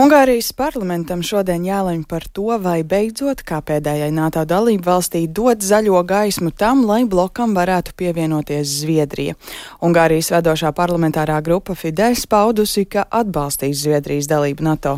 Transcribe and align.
Ungārijas 0.00 0.46
parlamentam 0.56 1.20
šodien 1.20 1.64
jālemj 1.66 2.06
par 2.08 2.24
to, 2.32 2.54
vai 2.62 2.78
beidzot, 2.88 3.42
kā 3.44 3.58
pēdējai 3.60 4.08
NATO 4.16 4.46
dalību 4.48 4.86
valstī, 4.86 5.26
dot 5.28 5.60
zaļo 5.60 6.00
gaismu 6.08 6.54
tam, 6.56 6.86
lai 6.88 7.02
blokam 7.04 7.52
varētu 7.58 7.92
pievienoties 8.00 8.78
Zviedrija. 8.80 9.36
Ungārijas 9.84 10.32
vedošā 10.32 10.72
parlamentārā 10.78 11.36
grupa 11.44 11.76
Fidesz 11.76 12.24
paudusi, 12.30 12.86
ka 12.88 13.04
atbalstīs 13.10 13.82
Zviedrijas 13.84 14.30
dalību 14.30 14.70
NATO. 14.70 14.96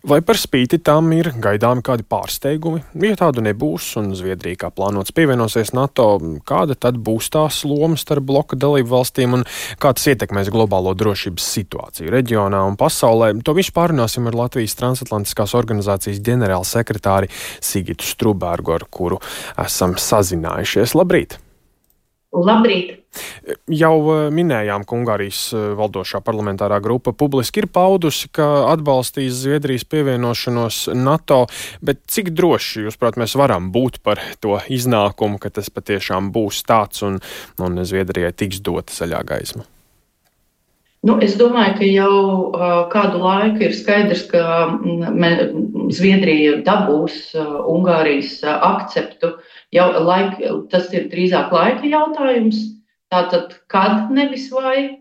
Vai 0.00 0.22
par 0.24 0.38
spīti 0.40 0.78
tam 0.80 1.10
ir 1.12 1.28
gaidāmi 1.44 1.82
kādi 1.84 2.06
pārsteigumi? 2.08 2.80
Ja 3.04 3.18
tādu 3.20 3.42
nebūs 3.44 3.90
un 4.00 4.14
Zviedrija 4.16 4.62
kā 4.62 4.70
plānots 4.72 5.12
pievienosies 5.12 5.74
NATO, 5.76 6.06
kāda 6.48 6.72
tad 6.72 6.96
būs 7.04 7.28
tās 7.34 7.58
loma 7.68 7.98
starp 8.00 8.24
bloka 8.30 8.56
dalību 8.56 8.88
valstīm 8.94 9.36
un 9.36 9.44
kā 9.82 9.92
tas 9.92 10.08
ietekmēs 10.14 10.48
globālo 10.54 10.94
drošības 10.96 11.50
situāciju 11.58 12.14
reģionā 12.16 12.62
un 12.70 12.80
pasaulē? 12.80 13.34
To 13.44 13.56
visu 13.58 13.76
pārunāsim 13.76 14.30
ar 14.30 14.40
Latvijas 14.40 14.78
transatlantiskās 14.80 15.52
organizācijas 15.60 16.24
ģenerāla 16.24 16.64
sekretāri 16.64 17.28
Sigitu 17.60 18.08
Strubērgu, 18.08 18.78
ar 18.80 18.88
kuru 18.88 19.20
esam 19.60 19.98
sazinājušies. 20.00 20.96
Labrīt! 20.96 21.36
Labrīt! 22.30 23.00
Jau 23.66 23.94
eh, 24.12 24.28
minējām, 24.30 24.84
ka 24.86 24.94
Ungārijas 24.94 25.40
eh, 25.50 25.64
valdošā 25.78 26.20
parlamentārā 26.22 26.78
grupa 26.82 27.10
publiski 27.10 27.64
ir 27.64 27.66
paudusi, 27.74 28.28
ka 28.30 28.46
atbalstīs 28.70 29.40
Zviedrijas 29.40 29.82
pievienošanos 29.90 30.78
NATO, 30.94 31.40
bet 31.82 32.04
cik 32.06 32.30
droši, 32.38 32.86
jūs 32.86 33.00
prāt, 33.00 33.18
mēs 33.18 33.34
varam 33.40 33.72
būt 33.74 33.98
par 34.06 34.22
to 34.38 34.60
iznākumu, 34.70 35.42
ka 35.42 35.50
tas 35.58 35.72
patiešām 35.74 36.30
būs 36.34 36.62
tāds 36.70 37.02
un, 37.06 37.18
un 37.58 37.82
Zviedrijai 37.82 38.30
tiks 38.30 38.62
dota 38.62 38.94
zaļā 38.94 39.26
gaisma? 39.26 39.66
Nu, 41.00 41.14
es 41.24 41.32
domāju, 41.40 41.78
ka 41.78 41.86
jau 41.88 42.16
uh, 42.52 42.64
kādu 42.92 43.22
laiku 43.22 43.64
ir 43.64 43.72
skaidrs, 43.72 44.26
ka 44.28 44.42
mm, 44.68 45.88
Zviedrija 45.96 46.58
dabūs 46.66 47.30
uh, 47.40 47.54
Ungārijas 47.72 48.34
uh, 48.44 48.58
akceptu. 48.74 49.32
Jau 49.74 49.86
laik, 50.02 50.40
tas 50.70 50.88
ir 50.94 51.06
drīzāk 51.12 51.52
laika 51.54 51.86
jautājums. 51.86 52.58
Tātad, 53.10 53.54
kad 53.70 54.10
nevis 54.14 54.48
vai. 54.54 54.96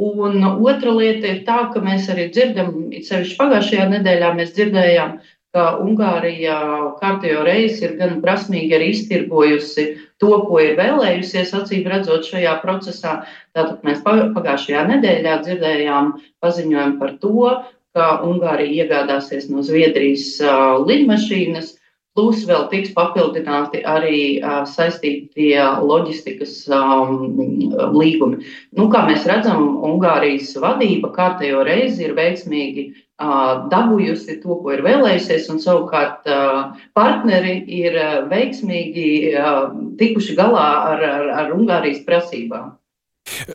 Un 0.00 0.42
otra 0.42 0.90
lieta 0.90 1.28
ir 1.30 1.44
tā, 1.46 1.68
ka 1.70 1.80
mēs 1.84 2.08
arī 2.10 2.26
dzirdam, 2.34 2.88
it 2.90 3.06
sevišķi 3.06 3.36
pagājušajā 3.38 3.84
nedēļā 3.92 4.32
mēs 4.34 4.50
dzirdējām, 4.56 5.12
ka 5.54 5.66
Ungārija 5.78 6.56
kārtējo 6.98 7.44
reizi 7.46 7.84
ir 7.86 7.94
gan 8.00 8.16
prasmīgi 8.24 8.74
arī 8.74 8.88
iztirgojusi 8.90 9.84
to, 10.18 10.32
ko 10.48 10.58
ir 10.64 10.74
vēlējusies, 10.80 11.54
acīm 11.60 11.86
redzot, 11.92 12.26
šajā 12.26 12.56
procesā. 12.64 13.20
Tātad 13.54 13.86
mēs 13.86 14.02
pagājušajā 14.02 14.82
nedēļā 14.90 15.38
dzirdējām 15.46 16.10
paziņojumu 16.42 16.98
par 16.98 17.14
to, 17.22 17.46
ka 17.94 18.10
Ungārija 18.26 18.82
iegādāsies 18.82 19.46
no 19.52 19.62
Zviedrijas 19.62 20.40
lidmašīnas 20.88 21.76
Plus 22.14 22.44
vēl 22.46 22.68
tiks 22.70 22.92
papildināti 22.94 23.80
arī 23.90 24.18
uh, 24.38 24.60
saistītie 24.70 25.56
loģistikas 25.82 26.60
um, 26.70 27.24
līgumi. 27.96 28.44
Nu, 28.78 28.86
kā 28.92 29.00
mēs 29.08 29.26
redzam, 29.26 29.64
Ungārijas 29.88 30.52
vadība 30.62 31.10
kārtējo 31.16 31.64
reizi 31.66 32.06
ir 32.06 32.14
veiksmīgi 32.14 32.86
uh, 32.92 33.66
dabūjusi 33.72 34.38
to, 34.44 34.60
ko 34.62 34.76
ir 34.76 34.84
vēlējusies, 34.86 35.50
un 35.50 35.58
savukārt 35.64 36.30
uh, 36.30 36.78
partneri 36.94 37.56
ir 37.80 37.98
veiksmīgi 38.30 39.08
tikuši 39.98 40.38
galā 40.38 40.70
ar, 40.94 41.04
ar, 41.10 41.28
ar 41.42 41.52
Ungārijas 41.58 42.04
prasībām. 42.06 42.76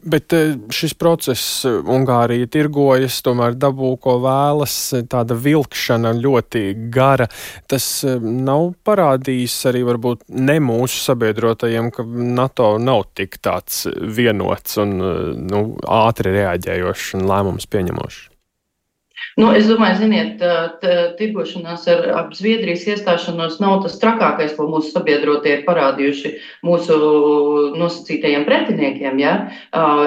Bet 0.03 0.33
eh, 0.33 0.55
šis 0.73 0.95
process 0.97 1.65
eh, 1.67 1.75
Ungārija 1.93 2.49
tirgojas, 2.51 3.19
tomēr 3.25 3.53
dabū, 3.59 3.91
ko 4.01 4.17
vēlas, 4.23 4.75
eh, 4.97 5.05
tāda 5.09 5.37
vilkšana 5.37 6.15
ļoti 6.17 6.63
gara. 6.93 7.29
Tas 7.69 7.87
nav 8.23 8.73
parādījis 8.87 9.59
arī 9.69 9.83
varbūt 9.91 10.25
ne 10.41 10.57
mūsu 10.63 11.03
sabiedrotajiem, 11.05 11.91
ka 11.93 12.07
NATO 12.09 12.73
nav 12.81 13.05
tik 13.17 13.37
tāds 13.45 13.85
vienots 14.19 14.79
un 14.81 14.97
nu, 15.45 15.63
ātri 15.85 16.33
reaģējošs 16.39 17.13
un 17.19 17.29
lēmums 17.29 17.69
pieņemošs. 17.69 18.28
Nu, 19.39 19.53
es 19.55 19.69
domāju, 19.69 20.01
ziniet, 20.01 20.41
tirgošanās 21.15 21.85
ar, 21.93 22.01
ar 22.17 22.25
Zviedrijas 22.35 22.83
iestāšanos 22.91 23.55
nav 23.63 23.77
tas 23.85 23.95
trakākais, 24.01 24.51
ko 24.57 24.65
mūsu 24.67 24.91
sabiedrotie 24.91 25.53
ir 25.53 25.63
parādījuši 25.67 26.33
mūsu 26.67 26.97
nosacītajiem 27.79 28.43
pretiniekiem. 28.49 29.23
Ja? 29.23 29.33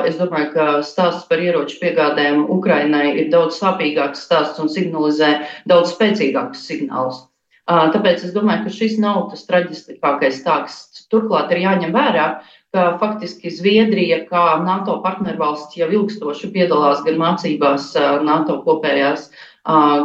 Es 0.05 0.21
domāju, 0.21 0.53
ka 0.53 0.69
stāsts 0.85 1.25
par 1.33 1.41
ieroču 1.41 1.81
piegādēm 1.81 2.45
Ukrainai 2.53 3.07
ir 3.15 3.33
daudz 3.33 3.57
sāpīgāks 3.63 4.29
stāsts 4.29 4.61
un 4.61 4.69
signalizē 4.73 5.35
daudz 5.71 5.97
spēcīgākus 5.97 6.69
signālus. 6.69 7.25
Tāpēc 7.71 8.25
es 8.27 8.33
domāju, 8.35 8.65
ka 8.65 8.73
šis 8.75 8.97
nav 8.99 9.29
tas 9.31 9.45
traģiskākais 9.47 10.41
stāsts. 10.41 11.05
Turklāt 11.13 11.53
ir 11.55 11.63
jāņem 11.63 11.93
vērā, 11.95 12.27
ka 12.75 12.97
faktiski 12.99 13.53
Zviedrija, 13.55 14.25
kā 14.27 14.57
NATO 14.65 14.97
partnervalsts, 15.05 15.77
jau 15.79 15.87
ilgstoši 15.93 16.51
piedalās 16.55 17.05
gan 17.07 17.21
mācībās 17.21 17.93
NATO 18.27 18.59
kopējās, 18.65 19.29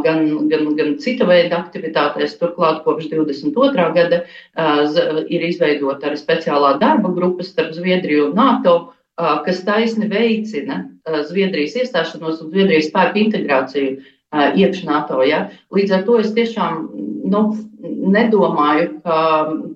gan, 0.05 0.21
gan, 0.51 0.67
gan 0.77 0.93
cita 1.01 1.25
veida 1.25 1.63
aktivitātēs. 1.63 2.35
Turklāt 2.37 2.83
kopš 2.85 3.09
22. 3.09 3.87
gada 3.95 4.21
ir 5.25 5.47
izveidota 5.49 6.11
arī 6.11 6.21
speciālā 6.21 6.75
darba 6.83 7.09
grupa 7.15 7.47
starp 7.47 7.73
Zviedriju 7.73 8.27
un 8.29 8.37
NATO, 8.37 8.75
kas 9.17 9.63
taisni 9.65 10.11
veicina 10.11 10.83
Zviedrijas 11.25 11.73
iestāšanos 11.81 12.43
un 12.43 12.53
Zviedrijas 12.53 12.91
spēku 12.91 13.23
integrāciju 13.23 13.97
iekš 14.59 14.83
NATO. 14.85 15.23
Ja? 15.25 15.47
Līdz 15.73 15.95
ar 15.95 16.05
to 16.05 16.19
es 16.21 16.35
tiešām 16.35 16.83
nu, 17.31 17.41
nedomāju, 18.13 18.89
ka, 19.05 19.19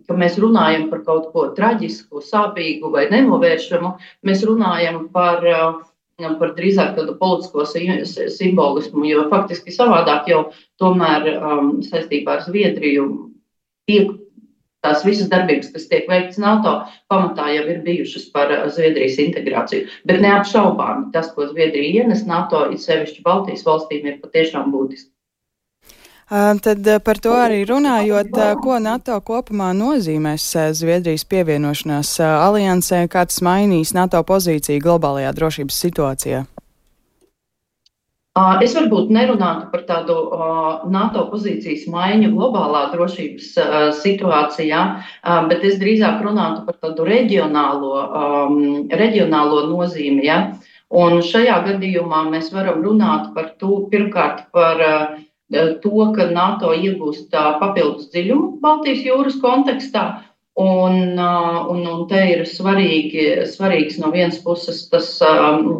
ka 0.07 0.17
mēs 0.17 0.37
runājam 0.41 0.89
par 0.91 1.03
kaut 1.07 1.29
ko 1.33 1.47
traģisku, 1.57 2.23
sāpīgu 2.25 2.91
vai 2.93 3.07
nenovēršamu. 3.11 3.93
Mēs 4.27 4.45
runājam 4.47 5.05
par, 5.13 5.45
par 6.21 6.55
drīzāk 6.57 6.95
tādu 6.97 7.17
politisko 7.19 7.67
simbolismu, 7.67 9.05
jo 9.09 9.27
faktiski 9.33 9.75
savādāk 9.75 10.31
jau 10.31 10.41
tomēr 10.81 11.29
um, 11.37 11.77
saistībā 11.85 12.39
ar 12.39 12.45
Zviedriju 12.47 13.07
tiek 13.89 14.11
tās 14.81 15.03
visas 15.05 15.29
darbības, 15.29 15.69
kas 15.75 15.87
tiek 15.91 16.07
veikts 16.09 16.39
NATO, 16.41 16.73
pamatā 17.11 17.51
jau 17.53 17.65
ir 17.69 17.81
bijušas 17.85 18.27
par 18.33 18.51
Zviedrijas 18.73 19.19
integrāciju. 19.21 19.87
Bet 20.09 20.23
neapšaubāmi 20.25 21.11
tas, 21.13 21.29
ko 21.35 21.45
Zviedrija 21.51 22.01
ienes 22.01 22.25
NATO, 22.29 22.65
ir 22.73 22.81
sevišķi 22.81 23.25
Baltijas 23.25 23.65
valstīm, 23.67 24.07
ir 24.09 24.21
patiešām 24.23 24.73
būtiski. 24.73 25.10
Tad 26.31 26.87
par 27.03 27.17
to 27.19 27.33
arī 27.35 27.65
runājot, 27.67 28.31
ko 28.63 28.77
NATO 28.79 29.17
kopumā 29.19 29.73
nozīmēs 29.75 30.45
Zviedrijas 30.79 31.25
pievienošanās 31.27 32.13
aliansē, 32.23 33.01
kā 33.11 33.25
tas 33.27 33.41
mainīs 33.43 33.91
NATO 33.91 34.21
pozīciju 34.23 34.79
globālajā 34.79 35.33
drošības 35.35 35.79
situācijā? 35.83 36.45
Es 38.63 38.71
varbūt 38.77 39.09
nerunātu 39.11 39.65
par 39.73 39.81
tādu 39.89 40.15
NATO 40.87 41.25
pozīcijas 41.33 41.83
maiņu 41.91 42.29
globālā 42.31 42.85
drošības 42.93 43.49
situācijā, 43.99 44.83
bet 45.49 45.65
es 45.67 45.75
drīzāk 45.81 46.21
runātu 46.23 46.63
par 46.69 46.77
tādu 46.79 47.09
reģionālo, 47.09 48.05
reģionālo 48.87 49.65
nozīmi. 49.73 50.23
Ja? 50.29 50.37
Un 50.95 51.19
šajā 51.19 51.59
gadījumā 51.67 52.23
mēs 52.31 52.53
varam 52.55 52.79
runāt 52.87 53.33
par 53.35 53.51
to 53.59 53.81
pirmkārt 53.91 54.47
par 54.55 54.79
to, 55.51 55.93
ka 56.15 56.27
NATO 56.31 56.73
iegūst 56.73 57.31
papildus 57.31 58.09
dziļumu 58.13 58.59
Baltijas 58.63 59.05
jūras 59.05 59.39
kontekstā. 59.43 60.05
Un, 60.61 61.15
un, 61.15 61.85
un 61.87 62.01
te 62.09 62.19
ir 62.33 62.41
svarīgi, 62.45 63.47
svarīgs 63.47 63.97
no 64.01 64.09
vienas 64.11 64.41
puses 64.43 64.83
tas 64.91 65.13
nu, 65.63 65.77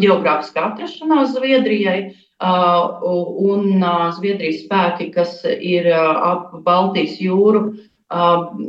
geogrāfiskā 0.00 0.70
atrašanās 0.70 1.34
Zviedrijai 1.36 2.14
un 2.42 3.84
Zviedrijas 4.16 4.64
spēki, 4.64 5.10
kas 5.14 5.42
ir 5.44 5.92
ap 5.92 6.56
Baltijas 6.64 7.20
jūru. 7.20 7.66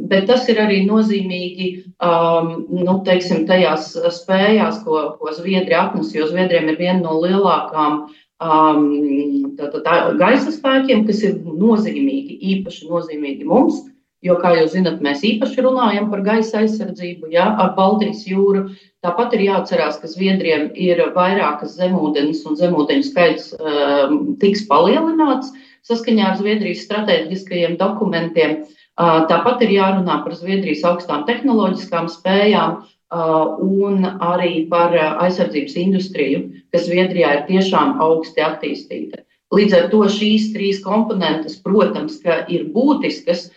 Bet 0.09 0.29
tas 0.29 0.45
ir 0.47 0.61
arī 0.63 0.83
nozīmīgi 0.87 1.69
nu, 1.99 2.93
teiksim, 3.07 3.43
tajās 3.49 3.89
spējās, 4.21 4.81
ko, 4.85 5.01
ko 5.19 5.33
Zviedrija 5.35 5.89
atnes, 5.89 6.13
jo 6.15 6.29
Zviedriem 6.29 6.69
ir 6.71 6.79
viena 6.79 7.01
no 7.03 7.17
lielākajām 7.19 7.97
uh, 8.05 8.21
um, 8.43 9.55
tā, 9.57 9.69
tā, 9.71 9.81
tā, 9.85 9.95
gaisa 10.19 10.53
spēkiem, 10.53 11.05
kas 11.07 11.23
ir 11.25 11.39
nozīmīgi, 11.45 12.37
īpaši 12.57 12.89
nozīmīgi 12.91 13.49
mums. 13.49 13.81
Jo, 14.23 14.37
kā 14.39 14.53
jūs 14.55 14.71
zinat, 14.71 15.01
mēs 15.03 15.19
īpaši 15.27 15.65
runājam 15.65 16.05
par 16.07 16.21
gaisa 16.23 16.61
aizsardzību 16.61 17.33
ja, 17.33 17.49
ar 17.59 17.73
Baltijas 17.75 18.21
jūru. 18.23 18.69
Tāpat 19.03 19.35
ir 19.35 19.49
jāatcerās, 19.49 19.97
ka 19.99 20.07
Zviedriem 20.07 20.69
ir 20.79 21.01
vairākas 21.15 21.73
zemūdens 21.75 22.45
un 22.47 22.55
zemūdeņu 22.55 23.03
skaits 23.09 23.49
um, 23.59 24.37
tiks 24.39 24.63
palielināts 24.69 25.51
saskaņā 25.83 26.29
ar 26.29 26.39
Zviedrijas 26.39 26.85
strateģiskajiem 26.87 27.75
dokumentiem. 27.81 28.61
Uh, 28.63 28.82
tāpat 28.99 29.63
ir 29.65 29.75
jārunā 29.77 30.19
par 30.23 30.35
Zviedrijas 30.37 30.83
augstām 30.85 31.25
tehnoloģiskām 31.29 32.09
spējām, 32.11 32.83
un 33.13 34.05
arī 34.05 34.67
par 34.69 34.93
aizsardzības 34.97 35.75
industriju, 35.77 36.47
kas 36.73 36.87
Zviedrijā 36.87 37.33
ir 37.37 37.43
tiešām 37.49 37.99
augsti 38.01 38.41
attīstīta. 38.41 39.21
Līdz 39.53 39.75
ar 39.77 39.89
to 39.91 40.01
šīs 40.09 40.49
trīs 40.53 40.79
komponentes, 40.81 41.59
protams, 41.61 42.17
ir 42.49 42.65
būtiskas, 42.73 43.51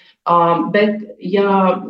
bet, 0.75 1.01
ja, 1.25 1.81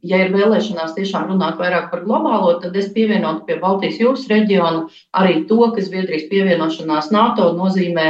ja 0.00 0.20
ir 0.24 0.32
vēlēšanās 0.32 0.94
tiešām 0.96 1.28
runāt 1.34 1.60
vairāk 1.60 1.90
par 1.90 2.04
globālo, 2.06 2.54
tad 2.62 2.76
es 2.80 2.88
pievienotu 2.94 3.44
pie 3.48 3.58
Baltijas 3.60 4.00
jūras 4.00 4.28
reģiona 4.32 4.86
arī 5.12 5.42
to, 5.50 5.60
ka 5.74 5.84
Zviedrijas 5.84 6.30
pievienošanās 6.30 7.10
NATO 7.12 7.50
nozīmē 7.58 8.06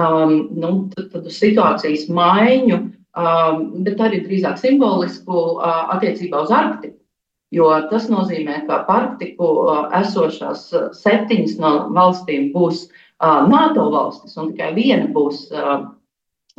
um, 0.00 0.36
nu, 0.56 0.72
tad 0.96 1.28
situācijas 1.28 2.08
maiņu, 2.08 2.80
bet 3.16 4.00
arī 4.02 4.20
drīzāk 4.26 4.60
simbolisku 4.60 5.36
uh, 5.56 5.94
attiecībā 5.96 6.44
uz 6.44 6.52
Arktiku. 6.52 6.98
Jo 7.54 7.70
tas 7.90 8.08
nozīmē, 8.10 8.64
ka 8.68 8.82
Arktiku 8.92 9.50
uh, 9.62 9.84
esošās 9.96 10.68
septiņas 11.00 11.58
no 11.62 11.72
valstīm 11.96 12.50
būs 12.52 12.86
uh, 12.88 13.46
NATO 13.48 13.88
valstis, 13.94 14.36
un 14.36 14.52
tikai 14.52 14.74
viena 14.76 15.08
būs, 15.14 15.46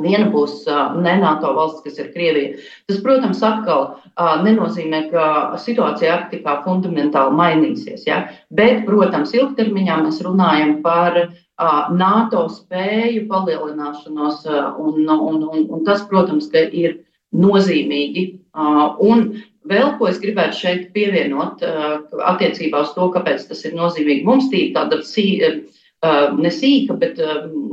viena 0.02 0.30
būs 0.34 0.64
ne 0.98 1.14
NATO 1.22 1.54
valsts, 1.54 1.84
kas 1.86 2.00
ir 2.02 2.10
Krievija. 2.14 2.56
Tas, 2.90 3.02
protams, 3.06 3.44
atkal 3.46 4.00
nenozīmē, 4.46 5.04
ka 5.12 5.26
situācija 5.62 6.16
Arktikā 6.16 6.62
fundamentāli 6.66 7.38
mainīsies. 7.38 8.08
Ja? 8.10 8.24
Bet, 8.50 8.86
protams, 8.90 9.36
ilgtermiņā 9.38 10.00
mēs 10.02 10.22
runājam 10.26 10.80
par 10.82 11.28
NATO 11.58 12.46
spēju 12.54 13.26
palielināšanos, 13.32 14.46
un, 14.78 15.04
un, 15.10 15.44
un, 15.44 15.64
un 15.74 15.86
tas, 15.88 16.04
protams, 16.10 16.52
ir 16.54 17.00
nozīmīgi. 17.34 18.28
Un 19.02 19.24
vēl 19.68 19.96
ko 19.98 20.08
es 20.12 20.22
gribētu 20.22 20.62
šeit 20.62 20.86
pievienot 20.94 21.66
attiecībā 21.66 22.86
uz 22.86 22.94
to, 22.94 23.10
kāpēc 23.16 23.48
tas 23.50 23.66
ir 23.66 23.76
nozīmīgi. 23.78 24.26
Mums 24.28 24.52
tī 24.54 24.70
tāda 24.76 25.02
ne 26.38 26.52
sīka, 26.54 26.94
bet 27.02 27.18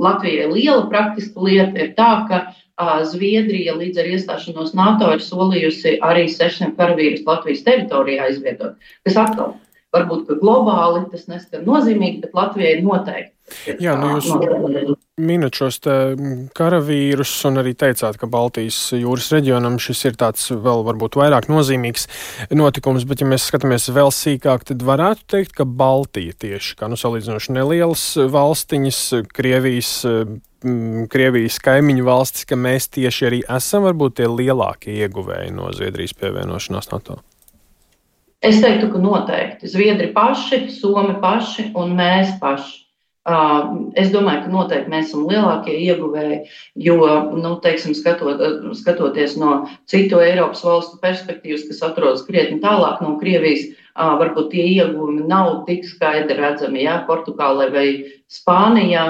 Latvijai 0.00 0.48
liela 0.48 0.86
praktiska 0.88 1.44
lieta 1.44 1.84
ir 1.84 1.92
tā, 1.98 2.12
ka 2.30 2.44
Zviedrija 3.06 3.76
līdz 3.76 4.00
ar 4.00 4.08
iestāšanos 4.16 4.72
NATO 4.74 5.12
ir 5.14 5.20
solījusi 5.22 5.98
arī 6.02 6.24
600 6.32 6.72
karavīrus 6.78 7.22
Latvijas 7.28 7.62
teritorijā 7.68 8.32
izvietot, 8.32 8.80
kas 9.06 9.20
atkal 9.20 9.54
varbūt 9.94 10.34
globāli 10.42 11.06
tas 11.12 11.28
neskar 11.30 11.64
nozīmīgi, 11.66 12.24
bet 12.24 12.36
Latvijai 12.36 12.82
noteikti. 12.84 13.34
Jā, 13.82 13.92
nu 14.00 14.14
jūs 14.14 14.96
minat 15.20 15.54
šos 15.58 15.76
karavīrus 16.56 17.32
un 17.50 17.60
arī 17.60 17.74
teicāt, 17.76 18.16
ka 18.18 18.28
Baltijas 18.30 18.78
jūras 18.96 19.28
reģionam 19.34 19.76
šis 19.82 20.00
ir 20.08 20.16
tāds 20.18 20.46
vēl 20.48 20.80
varbūt 20.86 21.18
vairāk 21.20 21.50
nozīmīgs 21.52 22.08
notikums, 22.56 23.04
bet 23.06 23.20
ja 23.20 23.28
mēs 23.28 23.44
skatāmies 23.50 23.90
vēl 23.94 24.10
sīkāk, 24.16 24.64
tad 24.70 24.86
varētu 24.88 25.28
teikt, 25.36 25.52
ka 25.60 25.68
Baltija 25.68 26.32
tieši 26.46 26.78
kā 26.80 26.88
nu 26.88 26.96
salīdzinoši 26.98 27.58
nelielas 27.58 28.06
valstiņas, 28.32 29.02
Krievijas, 29.36 29.92
Krievijas 31.12 31.60
kaimiņu 31.68 32.08
valstis, 32.08 32.48
ka 32.48 32.56
mēs 32.56 32.88
tieši 32.96 33.28
arī 33.28 33.44
esam 33.44 33.84
varbūt 33.90 34.18
tie 34.22 34.32
lielākie 34.32 34.96
ieguvēji 35.04 35.52
no 35.52 35.68
Zviedrijas 35.76 36.16
pievienošanās 36.16 36.90
NATO. 36.96 37.20
Es 38.44 38.60
teiktu, 38.60 38.90
ka 38.92 39.00
noteikti 39.00 39.68
Zviedri 39.72 40.10
paši, 40.12 40.66
Somi 40.72 41.16
paši 41.22 41.70
un 41.80 41.94
mēs 41.96 42.34
paši. 42.42 42.80
Es 43.96 44.10
domāju, 44.12 44.42
ka 44.44 44.50
noteikti 44.52 44.90
mēs 44.92 45.06
esam 45.08 45.22
lielākie 45.30 45.78
ieguvēji, 45.86 46.42
jo, 46.84 46.98
nu, 47.40 47.54
teiksim, 47.64 47.94
skatot, 47.96 48.42
skatoties 48.76 49.38
no 49.40 49.62
citu 49.88 50.20
Eiropas 50.20 50.60
valstu 50.66 51.00
perspektīvas, 51.00 51.64
kas 51.70 51.80
atrodas 51.88 52.26
krietni 52.26 52.60
tālāk 52.60 53.00
no 53.00 53.14
Krievijas, 53.22 53.70
varbūt 53.96 54.50
tie 54.52 54.66
ieguvumi 54.74 55.24
nav 55.30 55.62
tik 55.64 55.88
skaidri 55.88 56.36
redzami. 56.36 56.82
Ja? 56.84 56.98
Portugālē 57.08 57.70
vai 57.72 57.86
Spānijā 58.28 59.06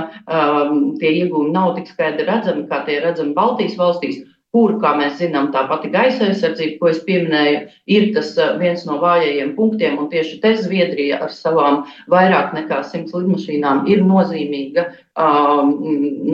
tie 1.00 1.10
ieguvumi 1.24 1.50
nav 1.50 1.74
tik 1.80 1.90
skaidri 1.90 2.28
redzami, 2.30 2.68
kā 2.70 2.84
tie 2.86 3.00
redzami 3.02 3.34
Baltijas 3.34 3.74
valstīs 3.80 4.22
kur, 4.54 4.76
kā 4.82 4.92
mēs 4.98 5.16
zinām, 5.18 5.50
tā 5.54 5.64
pati 5.70 5.90
gaisa 5.90 6.28
aizsardzība, 6.28 6.78
ko 6.78 6.90
es 6.92 7.00
pieminēju, 7.06 7.62
ir 7.90 8.10
tas 8.14 8.30
uh, 8.38 8.54
viens 8.60 8.84
no 8.86 9.00
vājajiem 9.02 9.54
punktiem. 9.58 9.96
Un 9.98 10.10
tieši 10.12 10.38
te 10.44 10.54
Zviedrija 10.60 11.18
ar 11.26 11.32
savām 11.34 11.82
vairāk 12.12 12.54
nekā 12.54 12.82
simts 12.86 13.16
lidmašīnām 13.16 13.88
ir 13.90 14.04
nozīmīga, 14.06 14.86
um, 15.18 15.74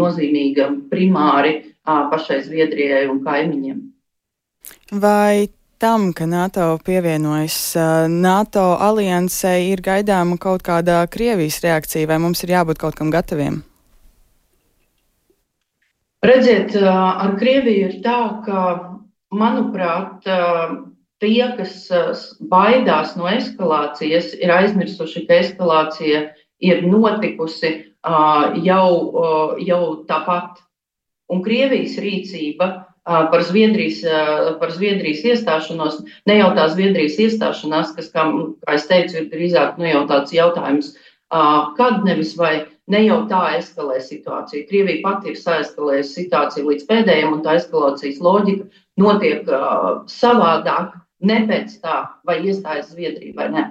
nozīmīga 0.02 0.68
primāri 0.92 1.54
uh, 1.62 2.10
pašai 2.12 2.42
Zviedrijai 2.44 3.06
un 3.08 3.22
kaimiņiem. 3.24 3.80
Vai 5.00 5.48
tam, 5.80 6.10
ka 6.12 6.28
NATO 6.28 6.74
pievienojas 6.84 7.56
uh, 7.80 8.04
NATO 8.12 8.74
aliansei, 8.76 9.70
ir 9.72 9.80
gaidāma 9.80 10.36
kaut 10.36 10.66
kāda 10.66 11.06
Krievijas 11.08 11.62
reakcija, 11.64 12.10
vai 12.10 12.20
mums 12.20 12.44
ir 12.44 12.52
jābūt 12.58 12.84
kaut 12.84 13.00
kam 13.00 13.08
gataviem? 13.14 13.62
Redziet, 16.20 16.74
ar 16.84 17.36
Krieviju 17.40 17.86
ir 17.88 18.00
tā, 18.04 18.18
ka, 18.44 18.64
manuprāt, 19.32 20.26
tie, 21.20 21.44
kas 21.56 21.86
baidās 22.50 23.14
no 23.16 23.28
eskalācijas, 23.30 24.34
ir 24.36 24.52
aizmirsuši, 24.52 25.24
ka 25.28 25.40
eskalācija 25.44 26.26
ir 26.60 26.84
notikusi 26.84 27.72
jau, 28.66 28.86
jau 29.64 29.82
tāpat. 30.08 30.60
Un 31.30 31.44
Krievijas 31.46 31.96
rīcība 32.02 32.70
par 33.04 33.44
Zviedrijas, 33.46 34.02
par 34.60 34.72
Zviedrijas 34.74 35.22
iestāšanos, 35.24 36.02
ne 36.28 36.40
jau 36.40 36.50
tā 36.58 36.66
Zviedrijas 36.72 37.16
iestāšanās, 37.22 37.94
kas, 37.96 38.10
kā, 38.12 38.26
kā 38.66 38.76
es 38.76 38.84
teicu, 38.90 39.22
ir 39.22 39.30
drīzāk 39.32 39.80
nu, 39.80 39.88
jau 39.88 40.04
tāds 40.10 40.34
jautājums, 40.36 40.92
kad 41.30 42.04
nevis 42.04 42.34
vai 42.36 42.66
ne 42.90 43.02
jau 43.04 43.20
tā 43.30 43.40
eskalē 43.58 43.98
situāciju. 44.04 44.66
Krievija 44.68 45.02
pati 45.04 45.32
ir 45.32 45.40
saeskalējusi 45.40 46.16
situāciju 46.18 46.70
līdz 46.70 46.86
pēdējiem, 46.90 47.34
un 47.36 47.42
tā 47.46 47.56
eskalācijas 47.60 48.20
loģika 48.24 48.68
notiek 49.00 49.48
uh, 49.48 49.90
savādāk, 50.10 50.96
ne 51.26 51.42
pēc 51.50 51.76
tā, 51.84 52.00
vai 52.26 52.40
iestājas 52.44 52.92
Zviedrija 52.94 53.36
vai 53.36 53.50
ne. 53.56 53.66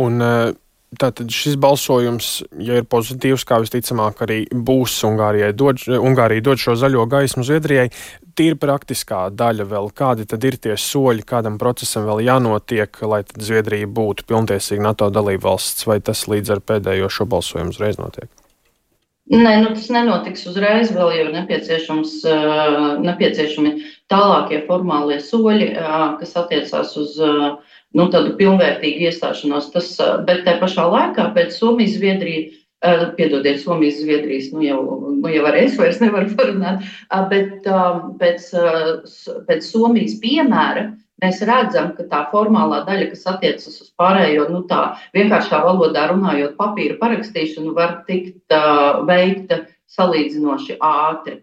Un, 0.00 0.20
uh... 0.22 0.52
Tātad 1.00 1.32
šis 1.32 1.56
balsojums, 1.60 2.28
ja 2.60 2.80
ir 2.80 2.86
pozitīvs, 2.90 3.46
kā 3.48 3.58
visticamāk 3.62 4.20
arī 4.26 4.42
būs 4.52 4.98
Ungārijai, 5.08 5.52
dod, 5.56 5.80
Ungārija 5.96 6.44
dod 6.44 6.60
šo 6.60 6.76
zaļo 6.78 7.06
gaismu 7.10 7.44
Zviedrijai, 7.46 7.88
tīri 8.36 8.58
praktiskā 8.60 9.24
daļa 9.34 9.66
vēl, 9.70 9.90
kādi 9.96 10.28
tad 10.28 10.44
ir 10.44 10.58
tie 10.60 10.76
soļi, 10.80 11.24
kādam 11.26 11.58
procesam 11.60 12.06
vēl 12.08 12.24
jānotiek, 12.26 13.02
lai 13.08 13.22
Zviedrija 13.32 13.88
būtu 13.88 14.28
pilntiesīga 14.30 14.90
NATO 14.90 15.10
dalība 15.14 15.50
valsts, 15.50 15.86
vai 15.88 16.00
tas 16.04 16.26
līdz 16.30 16.56
ar 16.56 16.64
pēdējo 16.64 17.10
šo 17.12 17.28
balsojumu 17.30 17.74
uzreiz 17.74 18.00
notiek? 18.02 18.30
Nē, 19.32 19.54
nu 19.62 19.70
tas 19.72 19.86
nenotiks 19.88 20.42
uzreiz, 20.50 20.90
vēl 20.92 21.14
ir 21.16 21.28
nepieciešams, 21.32 22.18
nepieciešami 23.06 23.70
tālākie 24.12 24.58
formālie 24.66 25.16
soļi, 25.24 25.70
kas 26.20 26.34
attiecās 26.42 26.92
uz 27.00 27.16
nu, 27.94 28.08
tādu 28.12 28.34
pilnvērtīgu 28.40 29.08
iestāšanos. 29.08 29.70
Tas, 29.74 29.94
bet 30.26 30.44
tajā 30.46 30.60
pašā 30.62 30.84
laikā 30.90 31.30
pēc 31.36 31.56
Somijas, 31.56 31.96
Zviedrija 31.98 32.50
Piedodiet, 33.16 33.62
Somijas, 33.62 34.00
Zviedrijas, 34.02 34.50
nu 34.52 34.60
jau, 34.64 34.80
nu 35.22 35.30
jau 35.32 35.46
arī 35.48 35.64
es 35.68 35.78
vairs 35.80 36.02
nevaru 36.02 36.34
parunāt, 36.36 36.84
bet 37.30 37.64
pēc, 38.20 38.50
pēc 39.48 39.70
Somijas 39.70 40.18
piemēra 40.20 40.90
mēs 41.22 41.40
redzam, 41.48 41.94
ka 41.96 42.04
tā 42.10 42.24
formālā 42.32 42.82
daļa, 42.84 43.08
kas 43.12 43.24
attiecas 43.32 43.80
uz 43.80 43.88
pārējo, 44.00 44.48
nu 44.52 44.64
tā 44.68 44.82
vienkāršā 45.16 45.62
valodā 45.64 46.08
runājot, 46.10 46.58
papīra 46.58 46.98
parakstīšanu, 47.00 47.72
var 47.76 48.02
tikt 48.08 48.52
uh, 48.52 49.04
veikta 49.08 49.62
salīdzinoši 49.94 50.76
ātri. 50.84 51.38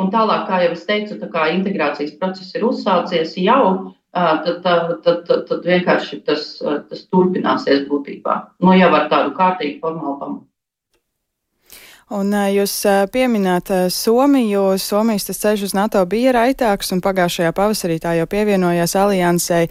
Un 0.00 0.10
tālāk, 0.10 0.48
kā 0.48 0.64
jau 0.64 0.72
es 0.74 0.86
teicu, 0.88 1.20
tā 1.20 1.28
kā 1.30 1.52
integrācijas 1.54 2.16
process 2.18 2.56
ir 2.56 2.64
uzsācies 2.66 3.36
jau, 3.38 3.94
tad, 4.14 4.62
tad, 4.62 4.90
tad, 5.04 5.44
tad, 5.48 5.60
vienkārši 5.66 6.20
tas, 6.26 6.48
tas 6.62 7.04
turpināsies 7.10 7.86
būtībā. 7.90 8.36
Nu, 8.62 8.74
jau 8.78 8.90
ar 8.94 9.08
tādu 9.12 9.34
kārtīgu 9.38 9.80
formālu 9.82 10.18
pamatu. 10.20 10.53
Un 12.14 12.30
jūs 12.30 12.72
pieminat 13.10 13.70
Somiju. 13.90 14.76
Somijas 14.78 15.24
ceļš 15.26 15.64
uz 15.66 15.72
NATO 15.74 15.98
bija 16.06 16.30
raitāks, 16.36 16.92
un 16.94 17.00
pagājušajā 17.02 17.50
pavasarī 17.56 17.96
tā 17.98 18.12
jau 18.14 18.26
pievienojās 18.30 18.94
aliansei. 19.00 19.66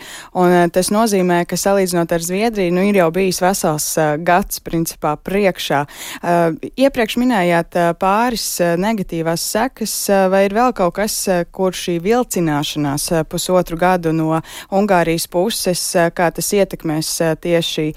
Tas 0.75 0.89
nozīmē, 0.91 1.37
ka 1.47 1.55
salīdzinot 1.55 2.11
ar 2.11 2.25
Zviedriju, 2.25 2.73
nu 2.75 2.83
ir 2.89 2.99
jau 2.99 3.07
bijis 3.15 3.39
vesels 3.39 3.85
gads 4.27 4.59
principā 4.65 5.13
priekšā. 5.15 5.85
Iepriekš 6.83 7.15
minējāt 7.21 7.79
pāris 8.01 8.49
negatīvās 8.59 9.47
sekas, 9.53 9.95
vai 10.33 10.43
ir 10.49 10.57
vēl 10.59 10.75
kaut 10.75 10.97
kas, 10.99 11.15
kur 11.55 11.71
šī 11.71 11.95
vilcināšanās 12.03 13.07
pusotru 13.31 13.79
gadu 13.79 14.11
no 14.11 14.41
Ungārijas 14.67 15.29
puses, 15.31 15.85
kā 16.11 16.27
tas 16.35 16.51
ietekmēs 16.59 17.15
tieši 17.39 17.87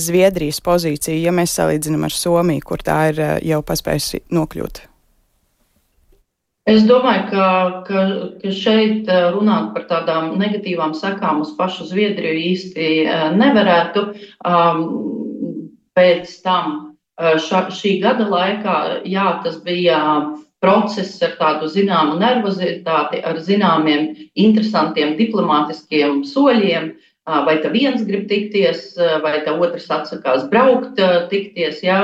Zviedrijas 0.00 0.64
pozīciju, 0.64 1.20
ja 1.20 1.36
mēs 1.36 1.58
salīdzinām 1.60 2.08
ar 2.08 2.16
Somiju, 2.16 2.64
kur 2.64 2.80
tā 2.86 2.98
ir 3.12 3.24
jau 3.44 3.60
paspējusi 3.60 3.88
paspējusi 3.90 4.22
nokļūt? 4.30 4.86
Es 6.70 6.84
domāju, 6.86 7.24
ka, 7.32 7.46
ka, 7.86 8.02
ka 8.42 8.50
šeit 8.54 9.08
eh, 9.08 9.30
runāt 9.34 9.72
par 9.74 9.88
tādām 9.90 10.36
negatīvām 10.38 10.92
sekām 10.94 11.40
uz 11.42 11.54
pašu 11.58 11.88
Zviedriju 11.88 12.44
īsti 12.52 12.90
eh, 13.06 13.24
nevarētu. 13.34 14.04
Um, 14.46 14.84
pēc 15.96 16.30
tam 16.44 16.94
ša, 17.18 17.66
šī 17.74 17.98
gada 18.00 18.28
laikā, 18.30 19.02
jā, 19.04 19.40
tas 19.44 19.58
bija 19.64 19.98
process 20.62 21.18
ar 21.24 21.34
tādu 21.40 21.66
zināmu 21.72 22.20
nervozitāti, 22.20 23.18
ar 23.26 23.40
zināmiem 23.42 24.12
interesantiem 24.38 25.16
diplomātiskiem 25.18 26.22
soļiem. 26.28 26.92
Vai 27.46 27.56
tā 27.62 27.70
viens 27.70 28.02
grib 28.06 28.24
tikties, 28.30 28.94
vai 29.22 29.36
otrs 29.52 29.86
atsakās 29.92 30.48
braukt, 30.50 30.98
tikties. 31.30 31.82
Ja? 31.86 32.00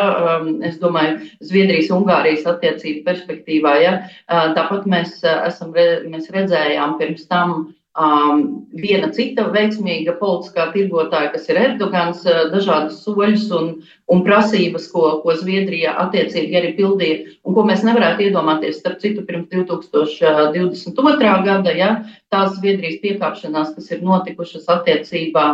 Es 0.67 0.79
domāju, 0.83 1.19
Zviedrijas-Ungārijas 1.47 2.47
attiecību 2.47 3.03
perspektīvā. 3.09 3.73
Ja? 3.83 3.97
Tāpat 4.29 4.87
mēs, 4.91 5.19
esam, 5.25 5.75
mēs 6.13 6.31
redzējām 6.35 6.99
pirms 7.01 7.27
tam 7.31 7.75
Um, 7.97 8.69
viena 8.77 9.09
cita 9.09 9.47
veiksmīga 9.55 10.19
politiskā 10.19 10.67
tirgotāja, 10.75 11.31
kas 11.33 11.47
ir 11.49 11.57
Erdogans, 11.57 12.19
uh, 12.29 12.53
dažādas 12.53 12.99
soļus 13.01 13.47
un, 13.57 13.71
un 14.13 14.21
prasības, 14.27 14.91
ko, 14.93 15.23
ko 15.23 15.33
Zviedrija 15.39 15.95
attiecīgi 16.03 16.59
arī 16.61 16.75
pildīja, 16.77 17.33
un 17.49 17.57
ko 17.57 17.65
mēs 17.65 17.81
nevarētu 17.89 18.27
iedomāties, 18.27 18.83
starp 18.83 19.01
citu, 19.01 19.25
pirms 19.25 19.49
2022. 19.49 21.33
gada, 21.47 21.73
ja, 21.73 22.05
tās 22.29 22.53
Zviedrijas 22.59 23.01
piekāpšanās, 23.01 23.73
kas 23.79 23.89
ir 23.97 24.05
notikušas 24.05 24.69
attiecībā 24.77 25.47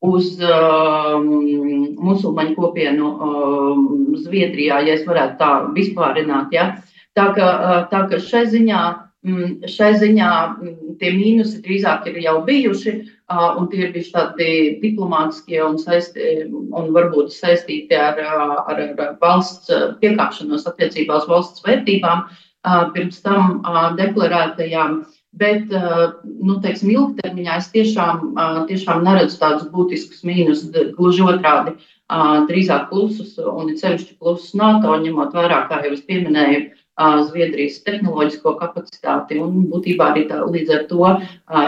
uz 0.00 0.40
um, 0.40 1.28
musulmaņu 2.00 2.56
kopienu 2.56 3.12
um, 3.12 4.16
Zviedrijā, 4.24 4.80
ja 4.88 4.96
es 4.96 5.04
varētu 5.04 5.36
tā 5.36 5.52
vispārināt. 5.76 6.48
Ja. 6.56 6.80
Tā 7.12 7.28
ka, 7.36 7.44
uh, 7.44 7.84
tā 7.92 8.06
ka 8.08 8.24
šai 8.24 8.46
ziņā 8.48 9.09
šai 9.20 9.90
ziņā 10.00 10.30
mm, 10.48 10.92
tie 11.00 11.10
mīnusi 11.12 11.60
drīzāk 11.64 12.06
ir 12.08 12.20
jau 12.24 12.38
bijuši, 12.46 12.94
un 13.30 13.68
tie 13.70 13.84
ir 13.84 13.92
bijuši 13.92 14.12
tādi 14.14 14.48
diplomātiskie 14.80 15.60
un, 15.62 15.76
saisti, 15.78 16.46
un 16.48 16.88
varbūt 16.94 17.32
saistīti 17.34 17.94
ar, 17.94 18.16
ar, 18.18 18.80
ar 18.80 19.12
valsts 19.20 19.70
piekāpšanos 20.00 20.66
attiecībā 20.70 21.20
uz 21.20 21.28
valsts 21.28 21.64
vērtībām, 21.66 22.26
pirms 22.96 23.20
tam 23.24 23.60
deklarētajām. 24.00 25.02
Bet, 25.40 25.68
nu, 25.70 26.56
teiksim, 26.58 26.88
ilgtermiņā 26.90 27.60
es 27.60 27.68
tiešām, 27.70 28.32
tiešām 28.66 29.04
neredzu 29.06 29.36
tādus 29.38 29.68
būtiskus 29.70 30.24
mīnus, 30.26 30.64
gluži 30.96 31.22
otrādi, 31.22 31.76
drīzāk 32.48 32.88
plusus, 32.90 33.36
un 33.38 33.70
sevišķi 33.78 34.16
plusus 34.18 34.56
NATO, 34.58 34.96
ņemot 35.04 35.36
vērā, 35.36 35.68
kā 35.70 35.84
jau 35.84 35.92
es 35.94 36.02
pieminēju, 36.08 36.64
Zviedrijas 37.28 37.80
tehnoloģisko 37.86 38.54
kapacitāti. 38.60 39.38
Un 39.40 39.66
būtībā 39.72 40.10
arī 40.12 40.26
tā, 40.28 40.40
līdz 40.44 40.74
ar 40.76 40.84
to 40.90 41.08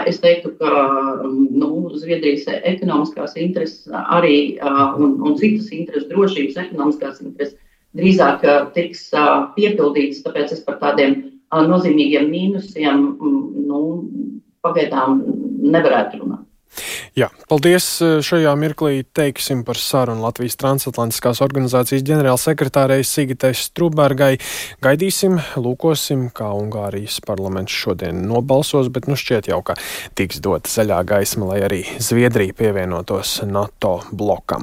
es 0.09 0.21
teiktu, 0.23 0.53
ka 0.59 0.85
nu, 1.25 1.71
Zviedrijas 1.97 2.45
ekonomiskās 2.61 3.37
intereses 3.37 3.89
arī 4.03 4.59
un, 4.61 5.17
un 5.21 5.37
citas 5.39 5.71
intereses, 5.73 6.09
drošības 6.11 6.59
ekonomiskās 6.67 7.21
intereses 7.25 7.59
drīzāk 7.97 8.45
tiks 8.77 9.09
piepildītas. 9.57 10.23
Tāpēc 10.25 10.55
es 10.57 10.63
par 10.65 10.79
tādiem 10.81 11.19
nozīmīgiem 11.53 12.29
mīnusiem 12.29 13.03
nu, 13.67 13.83
pagaidām 14.63 15.21
nevarētu 15.73 16.23
runāt. 16.23 16.47
Jā, 17.13 17.27
paldies 17.45 17.85
šajā 18.25 18.55
mirklī 18.57 19.03
teiksim 19.13 19.59
par 19.67 19.77
sarunu 19.77 20.23
Latvijas 20.23 20.55
transatlantiskās 20.57 21.43
organizācijas 21.45 22.01
ģenerālsekretārei 22.07 23.05
Sigitai 23.05 23.51
Strubergai. 23.53 24.39
Gaidīsim, 24.81 25.37
lūkosim, 25.61 26.31
kā 26.33 26.49
Ungārijas 26.57 27.19
parlaments 27.21 27.75
šodien 27.83 28.25
nobalsos, 28.25 28.89
bet 28.89 29.05
nu 29.05 29.13
šķiet 29.13 29.51
jau, 29.51 29.61
ka 29.61 29.77
tiks 30.17 30.41
dota 30.41 30.73
zaļā 30.73 31.03
gaisma, 31.13 31.51
lai 31.53 31.61
arī 31.67 31.83
Zviedrija 32.01 32.57
pievienotos 32.57 33.43
NATO 33.45 33.99
blokam. 34.09 34.61